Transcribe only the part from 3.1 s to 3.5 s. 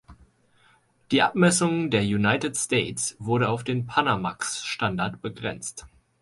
wurden